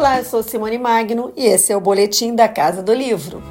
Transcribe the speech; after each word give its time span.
Olá, 0.00 0.16
eu 0.16 0.24
sou 0.24 0.42
Simone 0.42 0.78
Magno 0.78 1.30
e 1.36 1.44
esse 1.44 1.70
é 1.74 1.76
o 1.76 1.80
Boletim 1.80 2.34
da 2.34 2.48
Casa 2.48 2.82
do 2.82 2.94
Livro. 2.94 3.42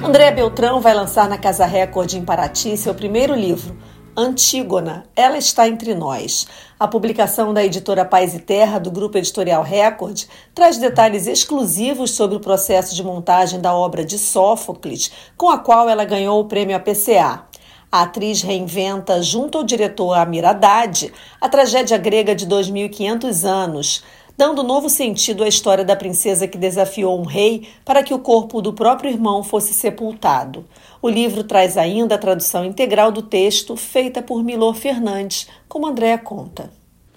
Andréa 0.00 0.30
Beltrão 0.30 0.80
vai 0.80 0.94
lançar 0.94 1.28
na 1.28 1.36
Casa 1.36 1.66
Record 1.66 2.12
em 2.12 2.24
Paraty 2.24 2.76
seu 2.76 2.94
primeiro 2.94 3.34
livro, 3.34 3.76
Antígona, 4.20 5.04
Ela 5.14 5.38
Está 5.38 5.68
Entre 5.68 5.94
Nós. 5.94 6.48
A 6.76 6.88
publicação 6.88 7.54
da 7.54 7.64
editora 7.64 8.04
Paz 8.04 8.34
e 8.34 8.40
Terra, 8.40 8.80
do 8.80 8.90
Grupo 8.90 9.16
Editorial 9.16 9.62
Record, 9.62 10.24
traz 10.52 10.76
detalhes 10.76 11.28
exclusivos 11.28 12.10
sobre 12.10 12.36
o 12.36 12.40
processo 12.40 12.96
de 12.96 13.04
montagem 13.04 13.60
da 13.60 13.72
obra 13.72 14.04
de 14.04 14.18
Sófocles, 14.18 15.12
com 15.36 15.48
a 15.48 15.56
qual 15.56 15.88
ela 15.88 16.04
ganhou 16.04 16.40
o 16.40 16.46
prêmio 16.46 16.74
APCA. 16.74 17.44
A 17.92 18.02
atriz 18.02 18.42
reinventa, 18.42 19.22
junto 19.22 19.56
ao 19.56 19.62
diretor 19.62 20.14
Amir 20.14 20.44
Haddad, 20.44 21.12
a 21.40 21.48
tragédia 21.48 21.96
grega 21.96 22.34
de 22.34 22.44
2.500 22.44 23.44
anos, 23.48 24.02
dando 24.38 24.62
novo 24.62 24.88
sentido 24.88 25.42
à 25.42 25.48
história 25.48 25.84
da 25.84 25.96
princesa 25.96 26.46
que 26.46 26.56
desafiou 26.56 27.20
um 27.20 27.24
rei 27.24 27.66
para 27.84 28.04
que 28.04 28.14
o 28.14 28.20
corpo 28.20 28.62
do 28.62 28.72
próprio 28.72 29.10
irmão 29.10 29.42
fosse 29.42 29.74
sepultado. 29.74 30.64
O 31.02 31.08
livro 31.08 31.42
traz 31.42 31.76
ainda 31.76 32.14
a 32.14 32.18
tradução 32.18 32.64
integral 32.64 33.10
do 33.10 33.20
texto, 33.20 33.74
feita 33.74 34.22
por 34.22 34.44
Milor 34.44 34.76
Fernandes, 34.76 35.48
como 35.68 35.88
Andréa 35.88 36.16
conta. 36.16 36.70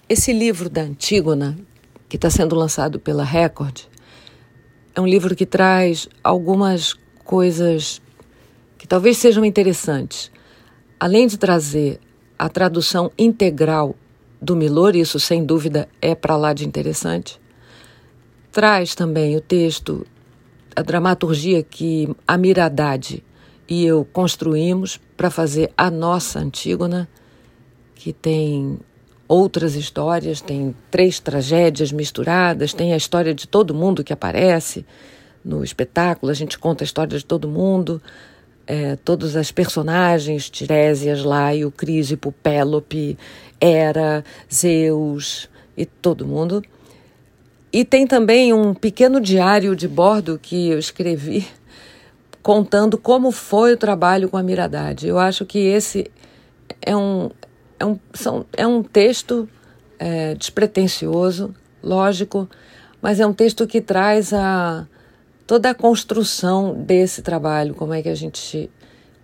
Esse 0.08 0.32
livro 0.32 0.68
da 0.68 0.82
Antígona, 0.82 1.56
que 2.08 2.16
está 2.16 2.28
sendo 2.28 2.56
lançado 2.56 2.98
pela 2.98 3.22
Record, 3.22 3.82
é 4.92 5.00
um 5.00 5.06
livro 5.06 5.36
que 5.36 5.46
traz 5.46 6.08
algumas 6.24 6.94
coisas 7.24 8.02
que 8.76 8.86
talvez 8.86 9.16
sejam 9.18 9.44
interessantes. 9.44 10.28
Além 10.98 11.28
de 11.28 11.38
trazer 11.38 12.00
a 12.36 12.48
tradução 12.48 13.12
integral 13.16 13.94
do 14.42 14.56
Milor, 14.56 14.96
isso 14.96 15.20
sem 15.20 15.44
dúvida 15.44 15.88
é 16.00 16.16
para 16.16 16.36
lá 16.36 16.52
de 16.52 16.66
interessante. 16.66 17.40
Traz 18.50 18.92
também 18.92 19.36
o 19.36 19.40
texto, 19.40 20.04
a 20.74 20.82
dramaturgia 20.82 21.62
que 21.62 22.08
a 22.26 22.34
Haddad 22.34 23.22
e 23.68 23.86
eu 23.86 24.04
construímos 24.04 25.00
para 25.16 25.30
fazer 25.30 25.72
a 25.76 25.88
nossa 25.88 26.40
Antígona, 26.40 27.08
que 27.94 28.12
tem 28.12 28.80
outras 29.28 29.76
histórias, 29.76 30.40
tem 30.40 30.74
três 30.90 31.20
tragédias 31.20 31.92
misturadas, 31.92 32.74
tem 32.74 32.92
a 32.92 32.96
história 32.96 33.32
de 33.32 33.46
todo 33.46 33.72
mundo 33.72 34.02
que 34.02 34.12
aparece 34.12 34.84
no 35.44 35.62
espetáculo, 35.62 36.32
a 36.32 36.34
gente 36.34 36.58
conta 36.58 36.82
a 36.82 36.86
história 36.86 37.16
de 37.16 37.24
todo 37.24 37.48
mundo, 37.48 38.02
é, 38.66 38.96
todas 38.96 39.36
as 39.36 39.50
personagens, 39.50 40.48
Tirésias, 40.48 41.24
Laio, 41.24 41.70
Crísipo, 41.70 42.32
Pélope, 42.42 43.18
Hera, 43.60 44.24
Zeus 44.52 45.48
e 45.76 45.84
todo 45.84 46.26
mundo. 46.26 46.62
E 47.72 47.84
tem 47.84 48.06
também 48.06 48.52
um 48.52 48.74
pequeno 48.74 49.20
diário 49.20 49.74
de 49.74 49.88
bordo 49.88 50.38
que 50.40 50.68
eu 50.68 50.78
escrevi 50.78 51.46
contando 52.42 52.98
como 52.98 53.32
foi 53.32 53.72
o 53.72 53.76
trabalho 53.76 54.28
com 54.28 54.36
a 54.36 54.42
Miradade. 54.42 55.08
Eu 55.08 55.18
acho 55.18 55.46
que 55.46 55.58
esse 55.58 56.10
é 56.80 56.96
um, 56.96 57.30
é 57.78 57.86
um, 57.86 57.98
são, 58.12 58.44
é 58.52 58.66
um 58.66 58.82
texto 58.82 59.48
é, 59.98 60.34
despretensioso, 60.34 61.54
lógico, 61.82 62.48
mas 63.00 63.20
é 63.20 63.26
um 63.26 63.32
texto 63.32 63.66
que 63.66 63.80
traz 63.80 64.32
a, 64.32 64.86
toda 65.46 65.70
a 65.70 65.74
construção 65.74 66.74
desse 66.74 67.22
trabalho, 67.22 67.74
como 67.74 67.94
é 67.94 68.02
que 68.02 68.08
a 68.08 68.14
gente 68.14 68.70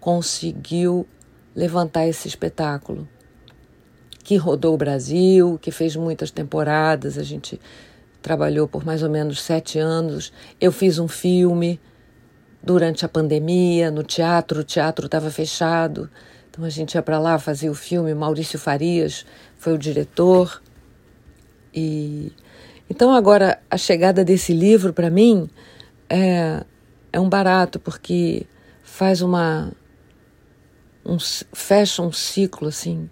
conseguiu 0.00 1.06
levantar 1.54 2.06
esse 2.06 2.28
espetáculo 2.28 3.08
que 4.22 4.36
rodou 4.36 4.74
o 4.74 4.76
Brasil, 4.76 5.58
que 5.60 5.70
fez 5.70 5.96
muitas 5.96 6.30
temporadas, 6.30 7.16
a 7.16 7.22
gente 7.22 7.58
trabalhou 8.20 8.68
por 8.68 8.84
mais 8.84 9.02
ou 9.02 9.08
menos 9.08 9.40
sete 9.40 9.78
anos. 9.78 10.32
Eu 10.60 10.70
fiz 10.70 10.98
um 10.98 11.08
filme 11.08 11.80
durante 12.62 13.06
a 13.06 13.08
pandemia 13.08 13.90
no 13.90 14.02
teatro, 14.02 14.60
o 14.60 14.64
teatro 14.64 15.06
estava 15.06 15.30
fechado, 15.30 16.10
então 16.50 16.62
a 16.62 16.68
gente 16.68 16.94
ia 16.94 17.02
para 17.02 17.18
lá 17.18 17.38
fazer 17.38 17.70
o 17.70 17.74
filme. 17.74 18.12
Maurício 18.14 18.58
Farias 18.58 19.24
foi 19.56 19.72
o 19.72 19.78
diretor. 19.78 20.60
E 21.74 22.30
então 22.90 23.14
agora 23.14 23.58
a 23.70 23.78
chegada 23.78 24.22
desse 24.24 24.52
livro 24.52 24.92
para 24.92 25.08
mim 25.08 25.48
é, 26.08 26.64
é 27.12 27.20
um 27.20 27.28
barato, 27.28 27.78
porque 27.78 28.46
faz 28.82 29.22
uma. 29.22 29.72
Um, 31.04 31.18
fecha 31.52 32.02
um 32.02 32.12
ciclo 32.12 32.68
assim: 32.68 33.08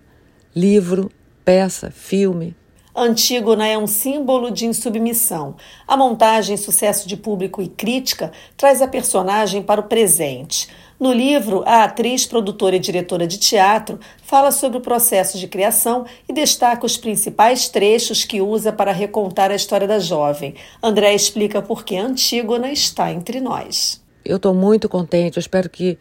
livro, 0.55 1.11
peça, 1.45 1.91
filme. 1.91 2.57
Antígona 2.95 3.67
é 3.67 3.77
um 3.77 3.87
símbolo 3.87 4.51
de 4.51 4.65
insubmissão. 4.65 5.57
A 5.87 5.99
montagem, 5.99 6.57
sucesso 6.57 7.07
de 7.07 7.15
público 7.15 7.61
e 7.61 7.69
crítica, 7.69 8.33
traz 8.57 8.81
a 8.81 8.89
personagem 8.89 9.63
para 9.63 9.83
o 9.83 9.85
presente. 9.85 10.69
No 10.99 11.13
livro, 11.13 11.63
a 11.67 11.85
atriz, 11.85 12.25
produtora 12.25 12.77
e 12.77 12.79
diretora 12.79 13.27
de 13.27 13.37
teatro 13.37 14.01
fala 14.23 14.51
sobre 14.51 14.79
o 14.79 14.81
processo 14.81 15.39
de 15.39 15.47
criação 15.47 16.07
e 16.27 16.33
destaca 16.33 16.87
os 16.87 16.97
principais 16.97 17.69
trechos 17.69 18.25
que 18.25 18.41
usa 18.41 18.73
para 18.73 18.93
recontar 18.93 19.51
a 19.51 19.55
história 19.55 19.87
da 19.87 19.99
jovem. 19.99 20.55
André 20.83 21.15
explica 21.15 21.61
por 21.61 21.85
que 21.85 21.99
Antígona 21.99 22.73
está 22.73 23.13
entre 23.13 23.41
nós. 23.41 24.03
Eu 24.25 24.37
estou 24.37 24.55
muito 24.55 24.89
contente, 24.89 25.37
eu 25.37 25.41
espero 25.41 25.69
que, 25.69 25.99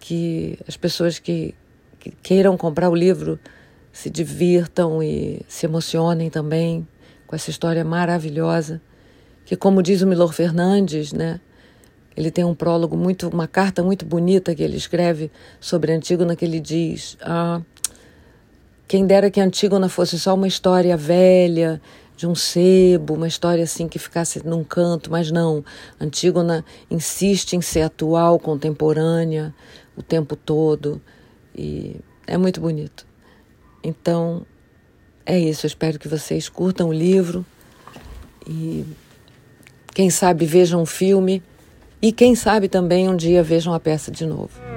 que 0.00 0.58
as 0.66 0.76
pessoas 0.76 1.18
que, 1.18 1.54
que 2.00 2.10
queiram 2.22 2.56
comprar 2.56 2.88
o 2.88 2.94
livro 2.94 3.38
se 3.92 4.08
divirtam 4.08 5.02
e 5.02 5.42
se 5.46 5.66
emocionem 5.66 6.30
também 6.30 6.88
com 7.26 7.36
essa 7.36 7.50
história 7.50 7.84
maravilhosa, 7.84 8.80
que 9.44 9.54
como 9.54 9.82
diz 9.82 10.00
o 10.00 10.06
Milor 10.06 10.32
Fernandes, 10.32 11.12
né, 11.12 11.40
ele 12.16 12.30
tem 12.30 12.44
um 12.44 12.54
prólogo 12.54 12.96
muito, 12.96 13.28
uma 13.28 13.48
carta 13.48 13.82
muito 13.82 14.04
bonita 14.04 14.54
que 14.54 14.62
ele 14.62 14.76
escreve 14.76 15.30
sobre 15.60 15.92
Antígona 15.92 16.36
que 16.36 16.44
ele 16.44 16.60
diz: 16.60 17.16
ah, 17.20 17.60
quem 18.86 19.06
dera 19.06 19.30
que 19.30 19.40
Antígona 19.40 19.88
fosse 19.88 20.18
só 20.18 20.34
uma 20.34 20.46
história 20.46 20.96
velha 20.96 21.80
de 22.16 22.28
um 22.28 22.34
sebo, 22.34 23.14
uma 23.14 23.26
história 23.26 23.64
assim 23.64 23.88
que 23.88 23.98
ficasse 23.98 24.46
num 24.46 24.62
canto, 24.62 25.10
mas 25.10 25.30
não. 25.32 25.64
Antígona 26.00 26.64
insiste 26.88 27.54
em 27.54 27.60
ser 27.60 27.82
atual, 27.82 28.38
contemporânea, 28.38 29.52
o 29.96 30.02
tempo 30.02 30.36
todo 30.36 31.02
e 31.56 31.96
é 32.26 32.36
muito 32.36 32.60
bonito. 32.60 33.04
Então 33.82 34.46
é 35.26 35.38
isso. 35.38 35.66
Eu 35.66 35.68
espero 35.68 35.98
que 35.98 36.06
vocês 36.06 36.48
curtam 36.48 36.90
o 36.90 36.92
livro 36.92 37.44
e 38.46 38.84
quem 39.92 40.10
sabe 40.10 40.46
vejam 40.46 40.82
um 40.82 40.86
filme 40.86 41.42
e 42.00 42.12
quem 42.12 42.34
sabe 42.34 42.68
também 42.68 43.08
um 43.08 43.16
dia 43.16 43.42
vejam 43.42 43.72
a 43.72 43.80
peça 43.80 44.10
de 44.10 44.26
novo. 44.26 44.73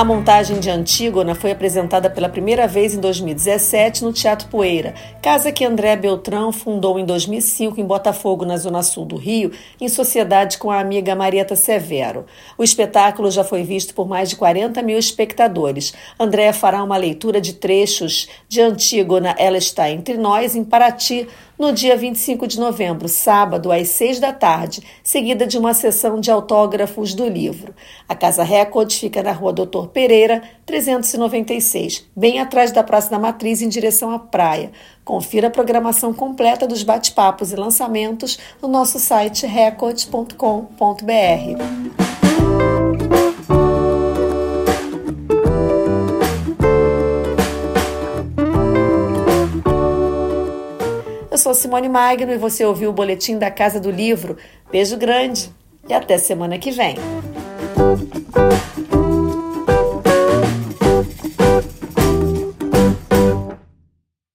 A 0.00 0.04
montagem 0.04 0.58
de 0.58 0.70
Antígona 0.70 1.34
foi 1.34 1.50
apresentada 1.50 2.08
pela 2.08 2.26
primeira 2.26 2.66
vez 2.66 2.94
em 2.94 3.00
2017 3.00 4.02
no 4.02 4.14
Teatro 4.14 4.48
Poeira, 4.48 4.94
casa 5.20 5.52
que 5.52 5.62
André 5.62 5.94
Beltrão 5.94 6.50
fundou 6.50 6.98
em 6.98 7.04
2005 7.04 7.78
em 7.78 7.84
Botafogo, 7.84 8.46
na 8.46 8.56
zona 8.56 8.82
sul 8.82 9.04
do 9.04 9.16
Rio, 9.16 9.52
em 9.78 9.90
sociedade 9.90 10.56
com 10.56 10.70
a 10.70 10.80
amiga 10.80 11.14
Marieta 11.14 11.54
Severo. 11.54 12.24
O 12.56 12.64
espetáculo 12.64 13.30
já 13.30 13.44
foi 13.44 13.62
visto 13.62 13.92
por 13.92 14.08
mais 14.08 14.30
de 14.30 14.36
40 14.36 14.80
mil 14.80 14.98
espectadores. 14.98 15.92
André 16.18 16.50
fará 16.54 16.82
uma 16.82 16.96
leitura 16.96 17.38
de 17.38 17.52
trechos 17.52 18.26
de 18.48 18.62
Antígona, 18.62 19.34
Ela 19.38 19.58
Está 19.58 19.90
Entre 19.90 20.16
Nós, 20.16 20.56
em 20.56 20.64
Paraty, 20.64 21.28
no 21.60 21.72
dia 21.74 21.94
25 21.94 22.46
de 22.46 22.58
novembro, 22.58 23.06
sábado, 23.06 23.70
às 23.70 23.90
seis 23.90 24.18
da 24.18 24.32
tarde, 24.32 24.82
seguida 25.04 25.46
de 25.46 25.58
uma 25.58 25.74
sessão 25.74 26.18
de 26.18 26.30
autógrafos 26.30 27.12
do 27.12 27.28
livro. 27.28 27.74
A 28.08 28.14
Casa 28.14 28.42
Record 28.42 28.90
fica 28.90 29.22
na 29.22 29.32
rua 29.32 29.52
Doutor 29.52 29.88
Pereira, 29.88 30.42
396, 30.64 32.08
bem 32.16 32.40
atrás 32.40 32.72
da 32.72 32.82
Praça 32.82 33.10
da 33.10 33.18
Matriz, 33.18 33.60
em 33.60 33.68
direção 33.68 34.10
à 34.10 34.18
praia. 34.18 34.72
Confira 35.04 35.48
a 35.48 35.50
programação 35.50 36.14
completa 36.14 36.66
dos 36.66 36.82
bate-papos 36.82 37.52
e 37.52 37.56
lançamentos 37.56 38.38
no 38.62 38.66
nosso 38.68 38.98
site 38.98 39.44
record.com.br. 39.44 40.70
sou 51.40 51.54
Simone 51.54 51.88
Magno 51.88 52.30
e 52.32 52.36
você 52.36 52.64
ouviu 52.66 52.90
o 52.90 52.92
boletim 52.92 53.38
da 53.38 53.50
Casa 53.50 53.80
do 53.80 53.90
Livro. 53.90 54.36
Beijo 54.70 54.98
grande 54.98 55.50
e 55.88 55.94
até 55.94 56.18
semana 56.18 56.58
que 56.58 56.70
vem. 56.70 56.96